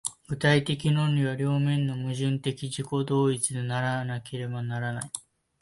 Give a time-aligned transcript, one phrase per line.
[0.29, 5.11] 具体的論理は両面の矛盾的自己同一でなければならない。